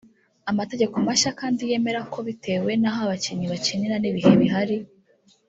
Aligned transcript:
Amategeko 0.51 0.95
mashya 1.07 1.31
kandi 1.39 1.61
yemera 1.71 2.01
ko 2.11 2.19
bitewe 2.27 2.71
n’aho 2.81 2.99
abakinnyi 3.05 3.45
bakinira 3.53 3.95
n’ibihe 3.99 4.33
bihari 4.41 4.77